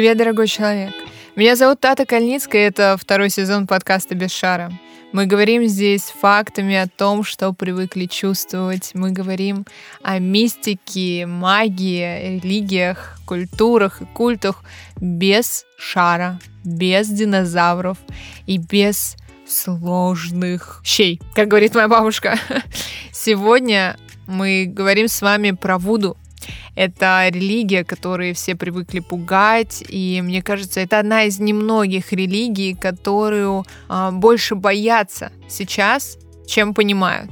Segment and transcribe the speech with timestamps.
[0.00, 0.94] Привет, дорогой человек.
[1.36, 4.72] Меня зовут Тата Кальницкая, и это второй сезон подкаста «Без шара».
[5.12, 8.92] Мы говорим здесь фактами о том, что привыкли чувствовать.
[8.94, 9.66] Мы говорим
[10.02, 14.64] о мистике, магии, религиях, культурах и культах
[15.02, 17.98] без шара, без динозавров
[18.46, 22.38] и без сложных щей, как говорит моя бабушка.
[23.12, 26.16] Сегодня мы говорим с вами про Вуду,
[26.74, 33.64] это религия, которой все привыкли пугать, и мне кажется, это одна из немногих религий, которую
[33.88, 37.30] э, больше боятся сейчас, чем понимают.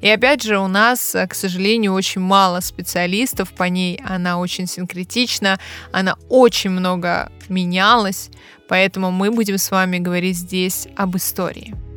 [0.00, 4.00] И опять же, у нас, к сожалению, очень мало специалистов по ней.
[4.04, 5.58] Она очень синкретична,
[5.92, 8.30] она очень много менялась,
[8.68, 11.89] поэтому мы будем с вами говорить здесь об истории.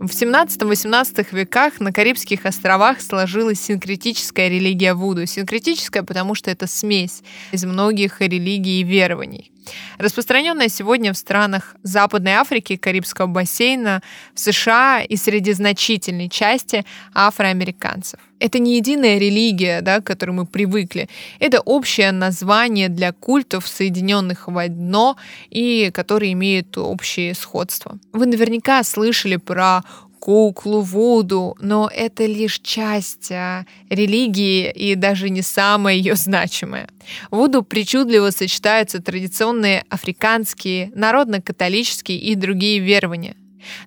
[0.00, 5.26] В 17-18 веках на Карибских островах сложилась синкретическая религия Вуду.
[5.26, 9.50] Синкретическая, потому что это смесь из многих религий и верований.
[9.98, 14.02] Распространенная сегодня в странах Западной Африки, Карибского бассейна,
[14.34, 18.20] в США и среди значительной части афроамериканцев.
[18.40, 21.08] Это не единая религия, да, к которой мы привыкли.
[21.40, 25.16] Это общее название для культов, соединенных в одно
[25.50, 27.98] и которые имеют общее сходство.
[28.12, 29.82] Вы наверняка слышали про
[30.28, 36.90] куклу, Вуду, но это лишь часть а, религии и даже не самая ее значимая.
[37.30, 43.36] Вуду причудливо сочетаются традиционные африканские, народно-католические и другие верования.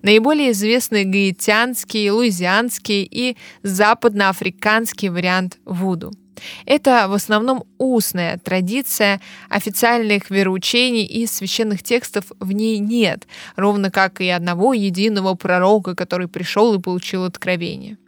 [0.02, 6.10] Наиболее известны гаитянский, луизианский и западноафриканский вариант Вуду–
[6.66, 14.20] это в основном устная традиция, официальных вероучений и священных текстов в ней нет, ровно как
[14.20, 17.98] и одного единого пророка, который пришел и получил откровение.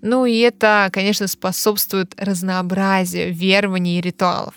[0.00, 4.54] Ну и это, конечно, способствует разнообразию верований и ритуалов.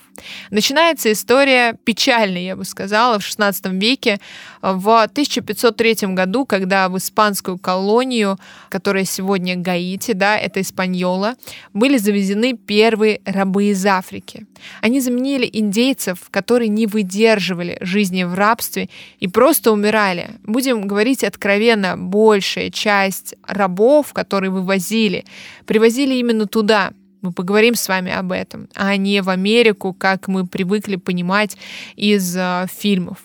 [0.49, 4.19] Начинается история печальная, я бы сказала, в XVI веке.
[4.61, 11.35] В 1503 году, когда в испанскую колонию, которая сегодня Гаити, да, это Испаньола,
[11.73, 14.45] были завезены первые рабы из Африки.
[14.81, 20.31] Они заменили индейцев, которые не выдерживали жизни в рабстве и просто умирали.
[20.43, 25.25] Будем говорить откровенно, большая часть рабов, которые вывозили,
[25.65, 26.91] привозили именно туда,
[27.25, 31.57] мы поговорим с вами об этом, а не в Америку, как мы привыкли понимать
[31.95, 33.17] из э, фильмов.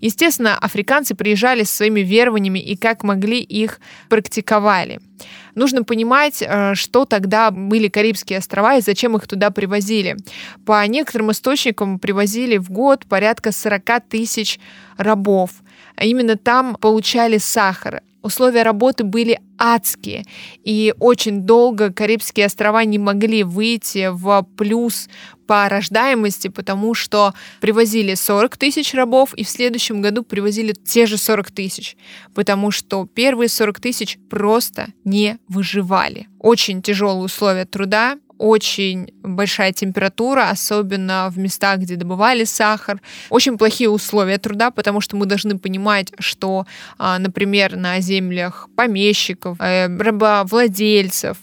[0.00, 5.00] Естественно, африканцы приезжали с своими верованиями и как могли их практиковали.
[5.54, 10.16] Нужно понимать, э, что тогда были Карибские острова и зачем их туда привозили.
[10.64, 14.60] По некоторым источникам привозили в год порядка 40 тысяч
[14.96, 15.50] рабов.
[15.96, 18.02] А именно там получали сахар.
[18.22, 20.24] Условия работы были адские,
[20.64, 25.08] и очень долго Карибские острова не могли выйти в плюс
[25.46, 31.16] по рождаемости, потому что привозили 40 тысяч рабов, и в следующем году привозили те же
[31.16, 31.96] 40 тысяч,
[32.34, 36.28] потому что первые 40 тысяч просто не выживали.
[36.38, 43.00] Очень тяжелые условия труда, очень большая температура, особенно в местах, где добывали сахар.
[43.28, 46.66] Очень плохие условия труда, потому что мы должны понимать, что,
[46.98, 51.36] а, например, на землях помещиков, э, рабовладельцев,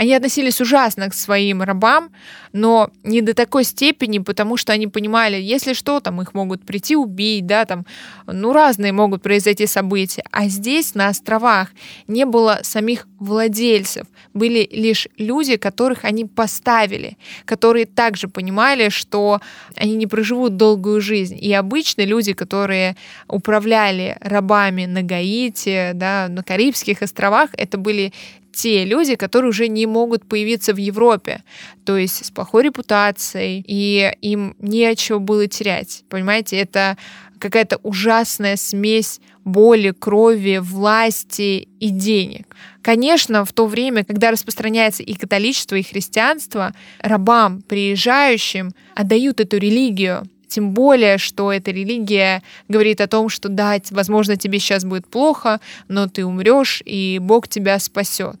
[0.00, 2.08] они относились ужасно к своим рабам,
[2.54, 6.96] но не до такой степени, потому что они понимали, если что, там их могут прийти
[6.96, 7.84] убить, да, там,
[8.26, 10.24] ну, разные могут произойти события.
[10.30, 11.68] А здесь, на островах,
[12.06, 19.40] не было самих владельцев, были лишь люди, которых они поставили, которые также понимали, что
[19.76, 21.36] они не проживут долгую жизнь.
[21.38, 22.96] И обычно люди, которые
[23.28, 28.14] управляли рабами на Гаити, да, на Карибских островах, это были
[28.52, 31.42] те люди, которые уже не могут появиться в Европе,
[31.84, 36.04] то есть с плохой репутацией, и им нечего было терять.
[36.08, 36.96] Понимаете, это
[37.38, 42.54] какая-то ужасная смесь боли, крови, власти и денег.
[42.82, 50.24] Конечно, в то время, когда распространяется и католичество, и христианство, рабам, приезжающим, отдают эту религию,
[50.50, 55.60] тем более, что эта религия говорит о том, что да, возможно, тебе сейчас будет плохо,
[55.88, 58.36] но ты умрешь, и Бог тебя спасет.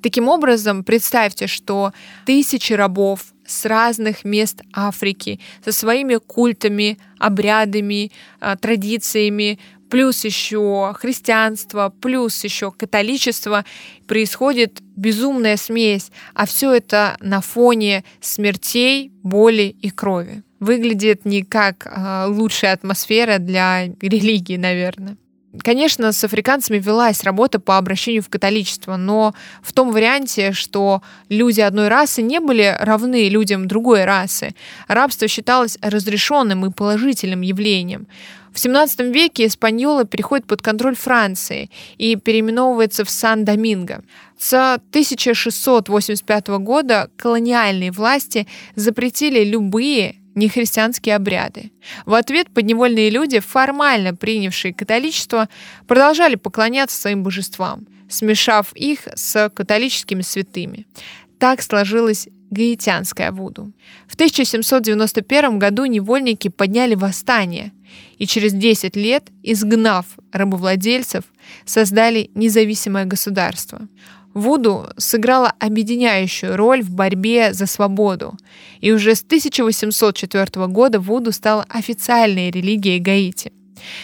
[0.00, 1.92] Таким образом, представьте, что
[2.24, 9.58] тысячи рабов с разных мест Африки, со своими культами, обрядами, а, традициями,
[9.90, 13.64] плюс еще христианство, плюс еще католичество,
[14.06, 21.86] происходит безумная смесь, а все это на фоне смертей, боли и крови выглядит не как
[21.86, 25.16] э, лучшая атмосфера для религии, наверное.
[25.62, 31.60] Конечно, с африканцами велась работа по обращению в католичество, но в том варианте, что люди
[31.62, 34.54] одной расы не были равны людям другой расы,
[34.88, 38.06] рабство считалось разрешенным и положительным явлением.
[38.52, 44.02] В XVII веке Испаньола переходит под контроль Франции и переименовывается в Сан-Доминго.
[44.36, 51.72] С 1685 года колониальные власти запретили любые нехристианские обряды.
[52.06, 55.48] В ответ подневольные люди, формально принявшие католичество,
[55.86, 60.86] продолжали поклоняться своим божествам, смешав их с католическими святыми.
[61.38, 63.72] Так сложилась гаитянская Вуду.
[64.06, 67.72] В 1791 году невольники подняли восстание
[68.16, 71.24] и через 10 лет, изгнав рабовладельцев,
[71.64, 73.80] создали независимое государство.
[74.34, 78.36] Вуду сыграла объединяющую роль в борьбе за свободу,
[78.80, 83.52] и уже с 1804 года Вуду стала официальной религией Гаити.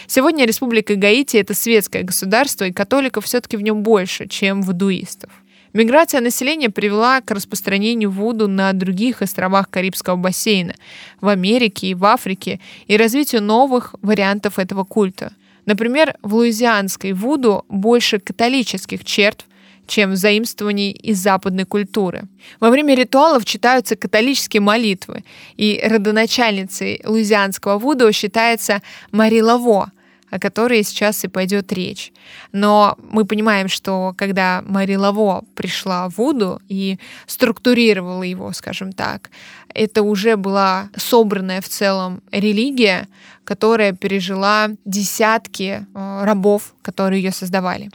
[0.07, 5.31] Сегодня Республика Гаити— это светское государство, и католиков все-таки в нем больше, чем вудуистов.
[5.73, 10.73] Миграция населения привела к распространению Вуду на других островах Карибского бассейна,
[11.19, 15.33] в Америке и в Африке, и развитию новых вариантов этого культа.
[15.65, 19.45] Например, в луизианской Вуду больше католических черт,
[19.87, 22.23] чем заимствований из западной культуры.
[22.59, 25.23] Во время ритуалов читаются католические молитвы,
[25.55, 29.91] и родоначальницей луизианского Вуду считается Мари Лаво,
[30.29, 32.11] о которой сейчас и пойдет речь.
[32.51, 36.97] Но мы понимаем, что когда Мари Лаво пришла в Вуду и
[37.27, 39.29] структурировала его, скажем так,
[39.73, 43.07] это уже была собранная в целом религия,
[43.43, 47.89] которая пережила десятки э, рабов, которые ее создавали.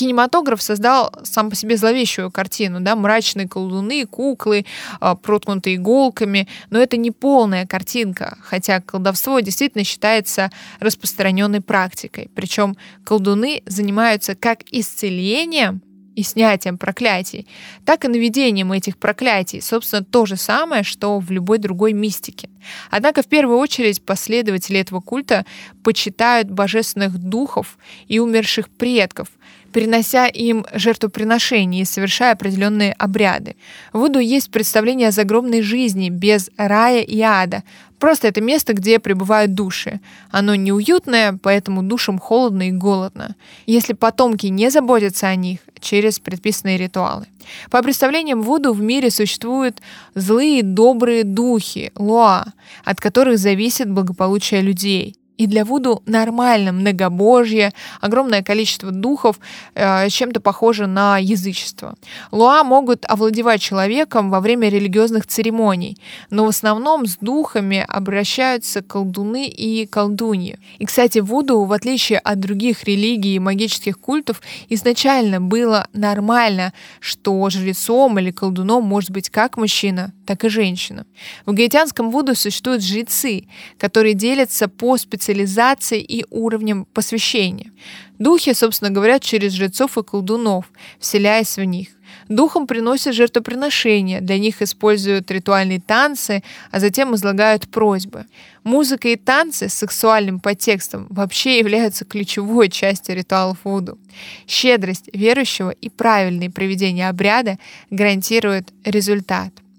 [0.00, 4.64] Кинематограф создал сам по себе зловещую картину, да, мрачные колдуны, куклы,
[4.98, 12.30] а, проткнутые иголками, но это не полная картинка, хотя колдовство действительно считается распространенной практикой.
[12.34, 15.82] Причем колдуны занимаются как исцелением
[16.16, 17.46] и снятием проклятий,
[17.84, 19.60] так и наведением этих проклятий.
[19.60, 22.48] Собственно, то же самое, что в любой другой мистике.
[22.90, 25.44] Однако в первую очередь последователи этого культа
[25.82, 29.28] почитают божественных духов и умерших предков,
[29.72, 33.56] перенося им жертвоприношения и совершая определенные обряды.
[33.92, 37.62] В Вуду есть представление о загробной жизни без рая и ада.
[37.98, 40.00] Просто это место, где пребывают души.
[40.30, 43.36] Оно неуютное, поэтому душам холодно и голодно.
[43.66, 47.26] Если потомки не заботятся о них через предписанные ритуалы.
[47.70, 49.80] По представлениям Вуду в мире существуют
[50.14, 52.46] злые добрые духи, лоа,
[52.84, 55.16] от которых зависит благополучие людей.
[55.40, 57.72] И для Вуду нормально многобожье,
[58.02, 59.40] огромное количество духов,
[59.74, 61.94] э, чем-то похоже на язычество.
[62.30, 65.96] Луа могут овладевать человеком во время религиозных церемоний,
[66.28, 70.58] но в основном с духами обращаются колдуны и колдуньи.
[70.78, 77.48] И, кстати, Вуду, в отличие от других религий и магических культов, изначально было нормально, что
[77.48, 81.06] жрецом или колдуном может быть как мужчина, так и женщина.
[81.46, 83.46] В гаитянском Вуду существуют жрецы,
[83.78, 87.70] которые делятся по специальности специализацией и уровнем посвящения.
[88.18, 90.64] Духи, собственно говоря, через жрецов и колдунов,
[90.98, 91.88] вселяясь в них.
[92.28, 98.24] Духом приносят жертвоприношения, для них используют ритуальные танцы, а затем излагают просьбы.
[98.64, 103.98] Музыка и танцы с сексуальным подтекстом вообще являются ключевой частью ритуалов Вуду.
[104.46, 107.58] Щедрость верующего и правильное проведение обряда
[107.90, 109.52] гарантируют результат–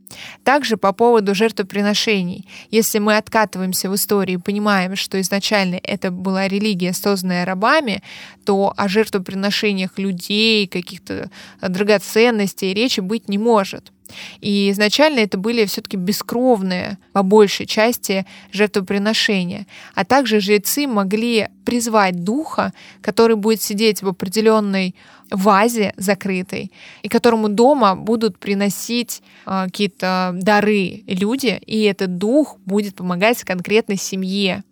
[0.43, 2.47] также по поводу жертвоприношений.
[2.69, 8.01] Если мы откатываемся в историю и понимаем, что изначально это была религия, созданная рабами,
[8.45, 11.29] то о жертвоприношениях людей, каких-то
[11.61, 13.91] драгоценностей речи быть не может.
[14.39, 19.67] И изначально это были все-таки бескровные, по большей части, жертвоприношения.
[19.95, 24.95] А также жрецы могли призвать духа, который будет сидеть в определенной
[25.31, 26.71] вазе закрытой,
[27.01, 33.97] и которому дома будут приносить э, какие-то дары люди, и этот дух будет помогать конкретной
[33.97, 34.63] семье.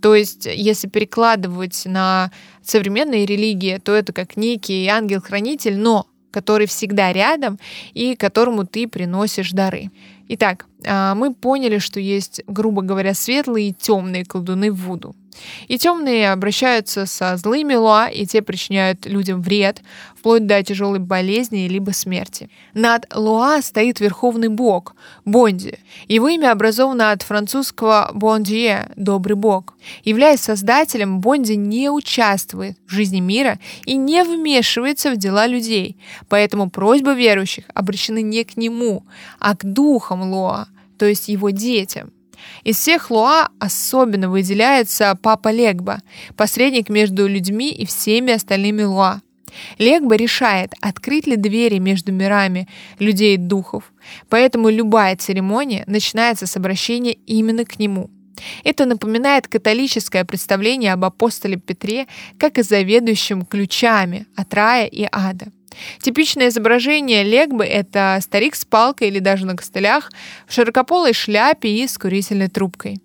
[0.00, 2.30] То есть, если перекладывать на
[2.62, 7.58] современные религии, то это как некий ангел-хранитель, но который всегда рядом
[7.92, 9.90] и которому ты приносишь дары.
[10.28, 15.14] Итак, а, мы поняли, что есть, грубо говоря, светлые и темные колдуны в Вуду.
[15.68, 19.82] И темные обращаются со злыми луа, и те причиняют людям вред,
[20.16, 22.48] вплоть до тяжелой болезни либо смерти.
[22.72, 25.78] Над луа стоит верховный бог, Бонди.
[26.08, 29.74] Его имя образовано от французского «бондие»— «добрый бог».
[30.04, 36.70] Являясь создателем, Бонди не участвует в жизни мира и не вмешивается в дела людей, поэтому
[36.70, 39.04] просьбы верующих обращены не к нему,
[39.40, 40.66] а к духам луа,
[40.98, 42.12] то есть его детям.
[42.62, 46.00] Из всех луа особенно выделяется Папа Легба,
[46.36, 49.20] посредник между людьми и всеми остальными луа.
[49.78, 52.68] Легба решает, открыть ли двери между мирами
[52.98, 53.92] людей и духов,
[54.28, 58.10] поэтому любая церемония начинается с обращения именно к нему.
[58.64, 62.06] Это напоминает католическое представление об апостоле Петре
[62.38, 65.46] как о заведующем ключами от рая и ада.
[66.00, 70.10] Типичное изображение Легбы— это старик с палкой или даже на костылях,
[70.46, 72.98] в широкополой шляпе и с курительной трубкой.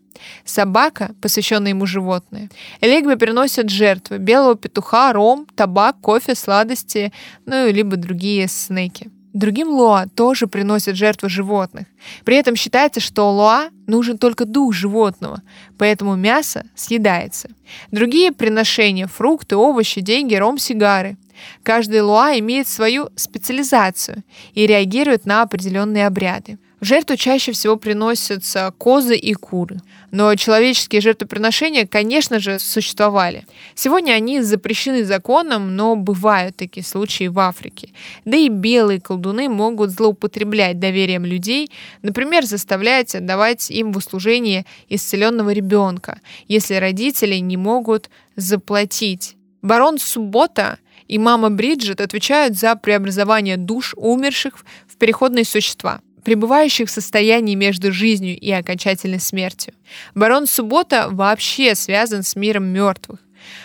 [0.44, 2.50] Собака, посвященная ему животное.
[2.82, 7.14] Легбе приносят жертвы— белого петуха, ром, табак, кофе, сладости,
[7.46, 9.10] ну, либо другие снеки.
[9.34, 11.86] Другим лоа тоже приносят жертвы животных.
[12.26, 15.44] При этом считается, что лоа нужен только дух животного,
[15.78, 17.50] поэтому мясо съедается.
[17.92, 21.18] Другие приношения– фрукты, овощи, деньги, ром, сигары.
[21.64, 26.58] Каждый луа имеет свою специализацию и реагирует на определенные обряды.
[26.80, 29.82] В жертву чаще всего приносятся козы и куры.
[30.12, 33.46] Но человеческие жертвоприношения, конечно же, существовали.
[33.76, 37.90] Сегодня они запрещены законом, но бывают такие случаи в Африке.
[38.24, 41.70] Да и белые колдуны могут злоупотреблять доверием людей,
[42.02, 49.36] например, заставлять отдавать им в услужение исцеленного ребенка, если родители не могут заплатить.
[49.62, 54.54] Барон Суббота и мама Бриджит отвечают за преобразование душ умерших
[54.88, 59.74] в переходные существа пребывающих в состоянии между жизнью и окончательной смертью.
[60.14, 63.20] Барон Суббота вообще связан с миром мертвых,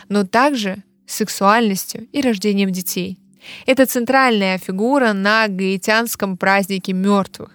[0.09, 3.18] но также с сексуальностью и рождением детей.
[3.66, 7.50] Это центральная фигура на гаитянском празднике мертвых.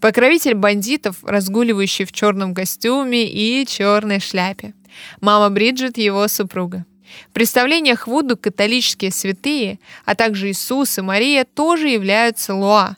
[0.00, 4.74] Покровитель бандитов, разгуливающий в черном костюме и черной шляпе.
[5.20, 6.84] Мама Бриджит его супруга.
[7.30, 12.96] В представлениях Вуду католические святые, а также Иисус и Мария тоже являются луа.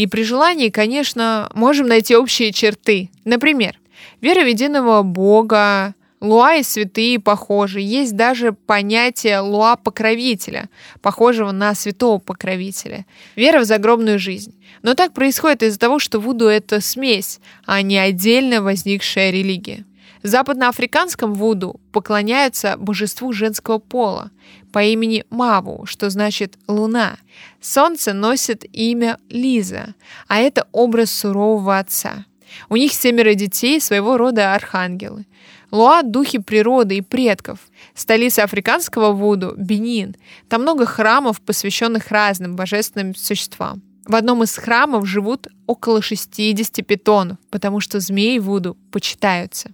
[0.00, 3.10] И при желании, конечно, можем найти общие черты.
[3.26, 3.78] Например,
[4.22, 7.82] вера в единого Бога, Луа и святые похожи.
[7.82, 10.70] Есть даже понятие луа-покровителя,
[11.02, 13.04] похожего на святого покровителя.
[13.36, 14.54] Вера в загробную жизнь.
[14.80, 19.84] Но так происходит из-за того, что Вуду— это смесь, а не отдельно возникшая религия.
[20.22, 24.30] В западноафриканском Вуду поклоняются божеству женского пола
[24.70, 27.16] по имени Маву, что значит «луна».
[27.60, 29.94] Солнце носит имя Лиза,
[30.28, 32.26] а это образ сурового отца.
[32.68, 35.24] У них семеро детей, своего рода архангелы.
[35.70, 37.60] Луа– духи природы и предков.
[37.94, 40.16] Столица африканского Вуду– Бенин.
[40.48, 43.82] Там много храмов, посвященных разным божественным существам.
[44.04, 49.70] В одном из храмов живут около 60 питонов, потому что змеи Вуду почитаются.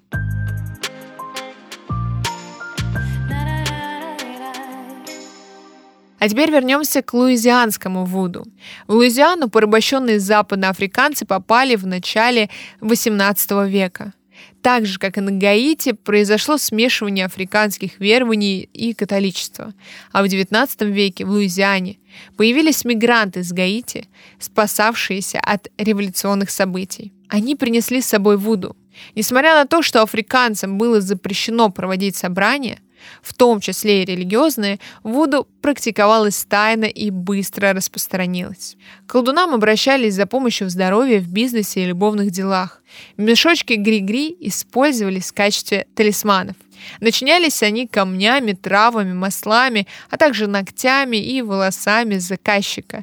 [6.26, 8.49] А теперь вернемся к луизианскому вуду.
[8.88, 14.12] В Луизиану порабощенные западноафриканцы попали в начале XVIII века.
[14.61, 19.73] Так же, как и на Гаити, произошло смешивание африканских верований и католичества.
[20.11, 21.99] А в XIX веке в Луизиане
[22.37, 24.09] появились мигранты с Гаити,
[24.40, 27.12] спасавшиеся от революционных событий.
[27.28, 28.76] Они принесли с собой вуду.
[29.14, 32.80] Несмотря на то, что африканцам было запрещено проводить собрания,
[33.22, 38.76] в том числе и религиозные, Вуду практиковалась тайно и быстро распространилась.
[39.06, 42.82] К колдунам обращались за помощью в здоровье, в бизнесе и любовных делах.
[43.16, 46.56] Мешочки гри-гри использовались в качестве талисманов.
[47.00, 53.02] Начинялись они камнями, травами, маслами, а также ногтями и волосами заказчика.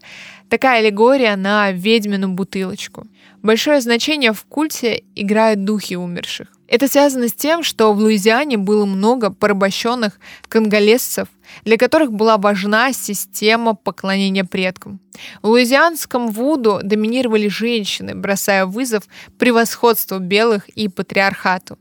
[0.49, 3.07] Такая аллегория на ведьмину бутылочку.
[3.43, 6.47] Большое значение в культе играют духи умерших.
[6.69, 11.27] Это связано с тем, что в Луизиане было много порабощенных конголезцев,
[11.65, 15.01] для которых была важна система поклонения предкам.
[15.41, 19.03] В луизианском Вуду доминировали женщины, бросая вызов
[19.37, 21.77] превосходству белых и патриархату.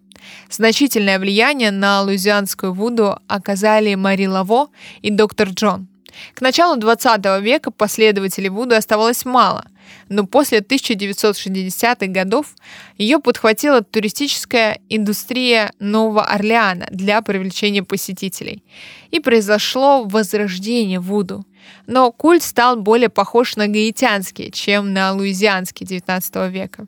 [0.50, 4.68] Значительное влияние на луизианскую Вуду оказали Мари Лаво
[5.00, 5.86] и доктор Джон.
[6.34, 9.64] К началу 20 века последователей Вуду оставалось мало,
[10.08, 12.54] но после 1960-х годов
[12.98, 18.62] ее подхватила туристическая индустрия Нового Орлеана для привлечения посетителей.
[19.10, 21.44] И произошло возрождение Вуду.
[21.86, 26.86] Но культ стал более похож на гаитянский, чем на луизианский XIX века.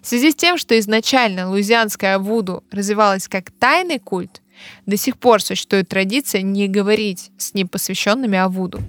[0.00, 4.42] В связи с тем, что изначально луизианская Вуду развивалась как тайный культ,
[4.86, 8.80] до сих пор существует традиция не говорить с непосвященными о Вуду.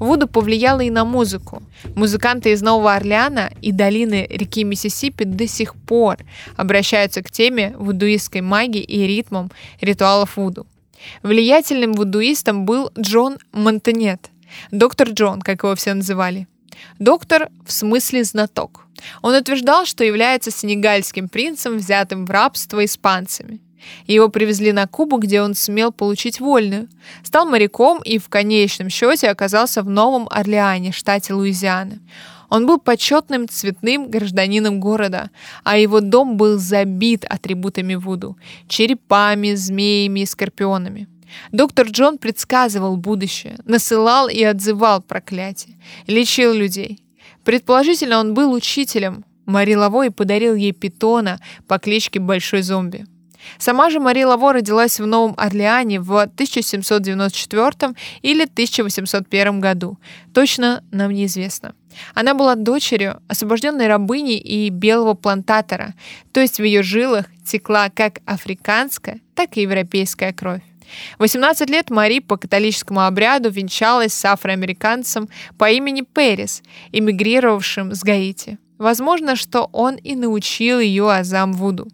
[0.00, 1.62] Вуду повлияло и на музыку.
[1.94, 6.16] Музыканты из Нового Орлеана и долины реки Миссисипи до сих пор
[6.56, 10.66] обращаются к теме вудуистской магии и ритмам ритуалов Вуду.
[11.22, 14.30] Влиятельным вудуистом был Джон Монтанет,
[14.70, 16.48] доктор Джон, как его все называли.
[16.98, 18.86] Доктор в смысле знаток.
[19.20, 23.60] Он утверждал, что является сенегальским принцем, взятым в рабство испанцами.
[24.06, 26.88] Его привезли на Кубу, где он смел получить вольную.
[27.22, 31.98] Стал моряком и в конечном счете оказался в Новом Орлеане, штате Луизиана.
[32.48, 35.30] Он был почетным цветным гражданином города,
[35.62, 38.36] а его дом был забит атрибутами Вуду–
[38.68, 41.08] черепами, змеями и скорпионами.
[41.52, 45.76] Доктор Джон предсказывал будущее, насылал и отзывал проклятие,
[46.08, 47.02] лечил людей.
[47.44, 49.24] Предположительно, он был учителем.
[49.46, 53.06] Мари Лавой подарил ей питона по кличке Большой зомби.
[53.58, 59.98] Сама же Мария Лаво родилась в Новом Орлеане в 1794 или 1801 году.
[60.34, 61.74] Точно нам неизвестно.
[62.14, 65.94] Она была дочерью освобожденной рабыни и белого плантатора,
[66.32, 70.62] то есть в ее жилах текла как африканская, так и европейская кровь.
[71.18, 78.02] В 18 лет Мари по католическому обряду венчалась с афроамериканцем по имени Перес, эмигрировавшим с
[78.02, 78.58] Гаити.
[78.78, 81.88] Возможно, что он и научил ее азам Вуду.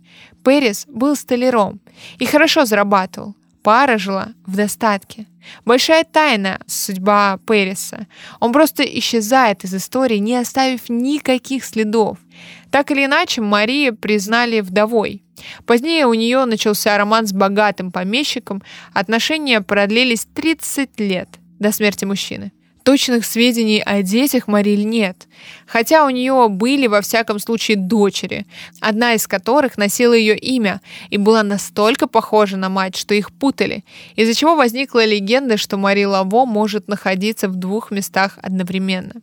[0.46, 1.80] Перес был столяром
[2.20, 3.34] и хорошо зарабатывал.
[3.64, 5.26] Пара жила в достатке.
[5.64, 8.06] Большая тайна судьба Переса.
[8.38, 12.18] Он просто исчезает из истории, не оставив никаких следов.
[12.70, 15.24] Так или иначе, Мария признали вдовой.
[15.66, 18.62] Позднее у нее начался роман с богатым помещиком.
[18.92, 22.52] Отношения продлились 30 лет до смерти мужчины.
[22.86, 25.26] Точных сведений о детях Мариль нет,
[25.66, 28.46] хотя у нее были во всяком случае дочери,
[28.80, 33.84] одна из которых носила ее имя и была настолько похожа на мать, что их путали,
[34.14, 39.14] из-за чего возникла легенда, что Мари Лаво может находиться в двух местах одновременно.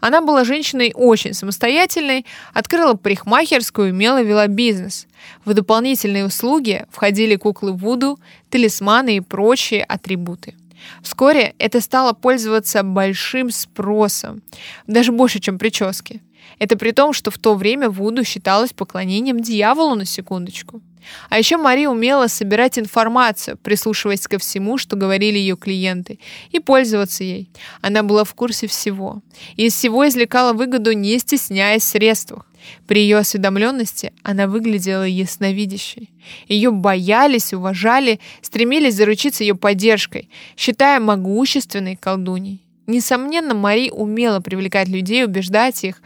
[0.00, 5.06] Она была женщиной очень самостоятельной, открыла парикмахерскую, имела вела бизнес.
[5.44, 8.18] В дополнительные услуги входили куклы Вуду,
[8.50, 10.54] талисманы и прочие атрибуты.
[11.02, 14.42] Вскоре это стало пользоваться большим спросом,
[14.86, 16.22] даже больше, чем прически.
[16.58, 20.80] Это при том, что в то время Вуду считалось поклонением дьяволу на секундочку.
[21.28, 26.18] А еще Мария умела собирать информацию, прислушиваясь ко всему, что говорили ее клиенты,
[26.50, 27.48] и пользоваться ей.
[27.80, 29.22] Она была в курсе всего.
[29.56, 32.46] И из всего извлекала выгоду, не стесняясь в средствах.
[32.86, 36.10] При ее осведомленности она выглядела ясновидящей.
[36.48, 42.62] Ее боялись, уважали, стремились заручиться ее поддержкой, считая могущественной колдуней.
[42.86, 46.02] Несомненно, Мари умела привлекать людей, убеждать их,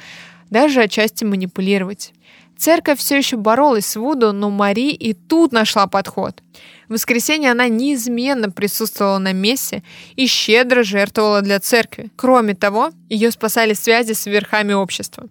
[0.48, 2.12] даже отчасти манипулировать.
[2.60, 6.42] Церковь все еще боролась с Вуду, но Мари и тут нашла подход.
[6.88, 9.82] В воскресенье она неизменно присутствовала на мессе
[10.14, 12.10] и щедро жертвовала для церкви.
[12.16, 15.24] Кроме того, ее спасали связи с верхами общества.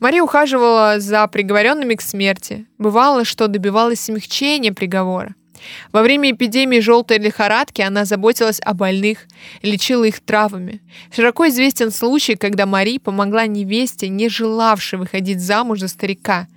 [0.00, 2.66] Мари ухаживала за приговоренными к смерти.
[2.78, 5.36] Бывало, что добивалась смягчения приговора.
[5.92, 9.28] Во время эпидемии желтой лихорадки она заботилась о больных,
[9.62, 10.82] лечила их травами.
[11.14, 16.48] Широко известен случай, когда Мари помогла невесте, не желавшей выходить замуж за старика–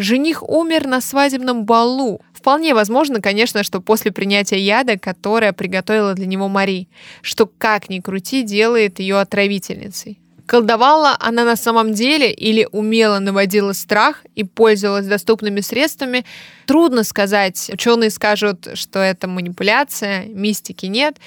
[0.00, 2.22] Жених умер на свадебном балу.
[2.32, 6.88] Вполне возможно, конечно, что после принятия яда, которое приготовила для него Мари,
[7.20, 10.18] что как ни крути делает ее отравительницей.
[10.46, 16.24] Колдовала она на самом деле или умело наводила страх и пользовалась доступными средствами,
[16.64, 17.70] трудно сказать.
[17.70, 21.18] Ученые скажут, что это манипуляция, мистики нет.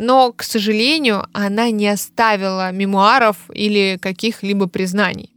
[0.00, 5.28] Но, к сожалению, она не оставила мемуаров или каких-либо признаний.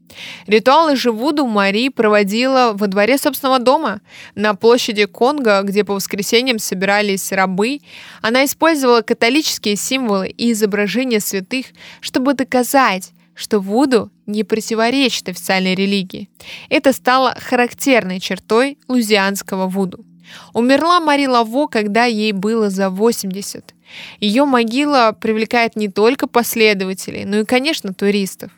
[0.47, 3.99] Ритуалы же Вуду Мари проводила во дворе собственного дома,
[4.36, 7.82] на площади Конго, где по воскресеньям собирались рабы.
[8.21, 11.65] Она использовала католические символы и изображения святых,
[11.99, 16.30] чтобы доказать, что Вуду не противоречит официальной религии.
[16.69, 20.06] Это стало характерной чертой лузианского Вуду.
[20.54, 23.72] Умерла Мари Лаво, когда ей было за 80.
[24.19, 28.51] Ее могила привлекает не только последователей, но и, конечно, туристов.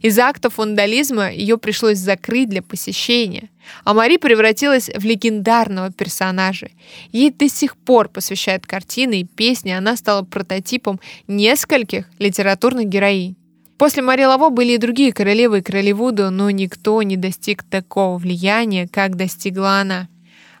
[0.00, 3.50] Из-за актов вандализма ее пришлось закрыть для посещения,
[3.84, 6.70] а Мари превратилась в легендарного персонажа.
[7.12, 13.36] Ей до сих пор посвящают картины и песни, она стала прототипом нескольких литературных героинь.
[13.78, 15.92] После Мари Лаво были и другие королевы и
[16.30, 20.08] но никто не достиг такого влияния, как достигла она.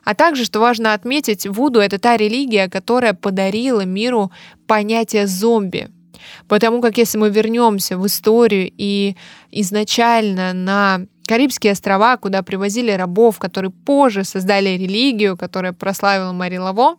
[0.06, 4.30] А также, что важно отметить, Вуду— это та религия, которая подарила миру
[4.66, 5.88] понятие зомби—
[6.48, 9.16] Потому как если мы вернемся в историю и
[9.50, 16.96] изначально на Карибские острова, куда привозили рабов, которые позже создали религию, которая прославила Мари Лаво,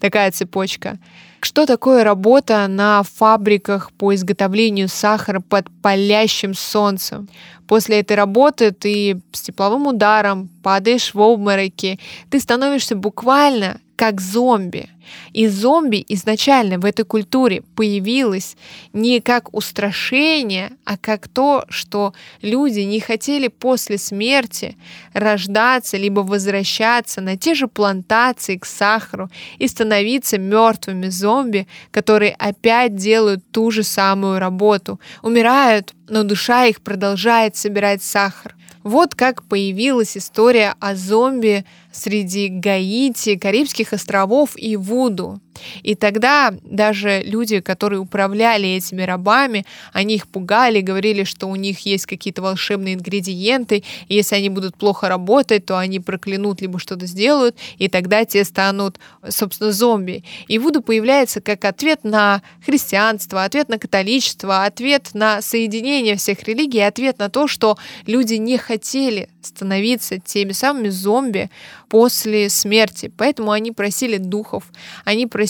[0.00, 0.98] такая цепочка.
[1.40, 7.28] Что такое работа на фабриках по изготовлению сахара под палящим солнцем?
[7.68, 12.00] После этой работы ты с тепловым ударом падаешь в обмороки,
[12.30, 14.88] ты становишься буквально как зомби.
[15.32, 18.56] И зомби изначально в этой культуре появилось
[18.92, 24.76] не как устрашение, а как то, что люди не хотели после смерти
[25.14, 32.94] рождаться либо возвращаться на те же плантации к сахару и становиться мертвыми зомби, которые опять
[32.94, 38.54] делают ту же самую работу, умирают, но душа их продолжает собирать сахар.
[38.84, 41.64] Вот как появилась история о зомби
[41.98, 45.40] среди Гаити, Карибских островов и Вуду.
[45.82, 51.80] И тогда даже люди, которые управляли этими рабами, они их пугали, говорили, что у них
[51.80, 57.06] есть какие-то волшебные ингредиенты, и если они будут плохо работать, то они проклянут, либо что-то
[57.06, 60.24] сделают, и тогда те станут, собственно, зомби.
[60.46, 66.80] И Вуду появляется как ответ на христианство, ответ на католичество, ответ на соединение всех религий,
[66.80, 71.50] ответ на то, что люди не хотели становиться теми самыми зомби
[71.88, 73.10] после смерти.
[73.16, 74.64] Поэтому они просили духов,
[75.04, 75.47] они просили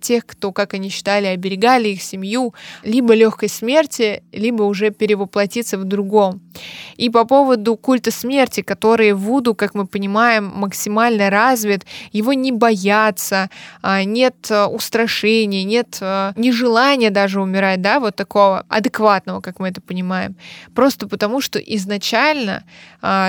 [0.00, 5.84] тех, кто, как они считали, оберегали их семью, либо легкой смерти, либо уже перевоплотиться в
[5.84, 6.43] другом.
[6.96, 12.52] И по поводу культа смерти, который в Вуду, как мы понимаем, максимально развит, его не
[12.52, 13.50] боятся,
[13.82, 19.68] а, нет а, устрашения, нет а, нежелания даже умирать, да, вот такого адекватного, как мы
[19.68, 20.36] это понимаем.
[20.74, 22.64] Просто потому, что изначально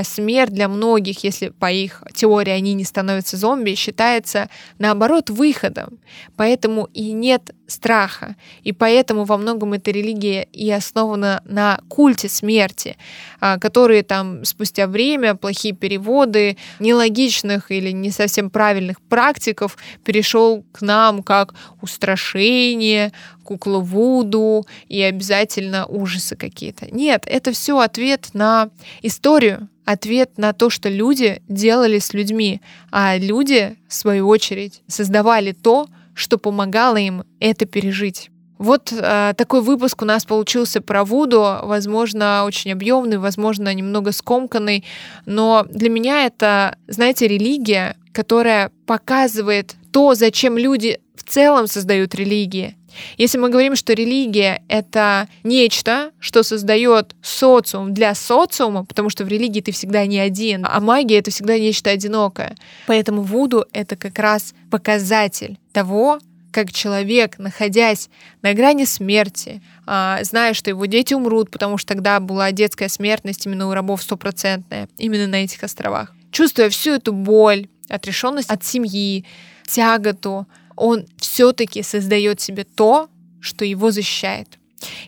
[0.03, 5.99] смерть для многих, если по их теории они не становятся зомби, считается наоборот выходом.
[6.37, 8.35] Поэтому и нет страха.
[8.63, 12.97] И поэтому во многом эта религия и основана на культе смерти,
[13.39, 20.81] а, которые там спустя время, плохие переводы, нелогичных или не совсем правильных практиков перешел к
[20.81, 23.11] нам как устрашение,
[23.43, 26.87] кукла Вуду и обязательно ужасы какие-то.
[26.93, 28.69] Нет, это все ответ на
[29.01, 35.51] историю, ответ на то, что люди делали с людьми, а люди, в свою очередь, создавали
[35.51, 38.31] то, что помогало им это пережить.
[38.57, 44.85] Вот э, такой выпуск у нас получился про Вуду, возможно, очень объемный, возможно, немного скомканный,
[45.25, 52.77] но для меня это, знаете, религия, которая показывает то, зачем люди в целом создают религии.
[53.17, 59.27] Если мы говорим, что религия— это нечто, что создает социум для социума, потому что в
[59.27, 62.55] религии ты всегда не один, а магия— это всегда нечто одинокое.
[62.87, 66.19] Поэтому Вуду— это как раз показатель того,
[66.55, 68.09] как человек, находясь
[68.41, 73.45] на грани смерти, а, зная, что его дети умрут, потому что тогда была детская смертность
[73.45, 79.25] именно у рабов стопроцентная, именно на этих островах, чувствуя всю эту боль, отрешенность от семьи,
[79.67, 83.09] тяготу, он все-таки создает себе то,
[83.41, 84.47] что его защищает.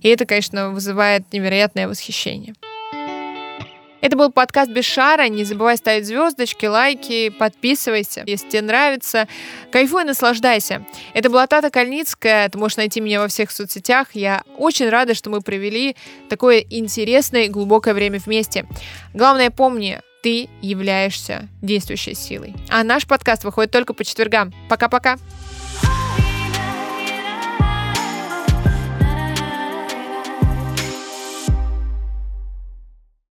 [0.01, 2.53] И это, конечно, вызывает невероятное восхищение.
[3.99, 5.27] Это был подкаст без шара.
[5.27, 9.27] Не забывай ставить звездочки, лайки, подписывайся, если тебе нравится.
[9.71, 10.85] Кайфуй, наслаждайся.
[11.13, 12.47] Это была Тата Кальницкая.
[12.47, 14.09] Ты можешь найти меня во всех соцсетях.
[14.13, 15.95] Я очень рада, что мы провели
[16.29, 18.67] такое интересное и глубокое время вместе.
[19.13, 22.53] Главное, помни, ты являешься действующей силой.
[22.69, 24.53] А наш подкаст выходит только по четвергам.
[24.69, 25.17] Пока-пока.